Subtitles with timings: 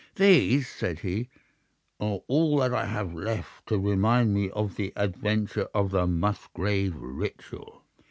[0.15, 1.29] "These," said he,
[1.99, 6.95] "are all that I have left to remind me of the adventure of the Musgrave
[6.95, 7.83] Ritual."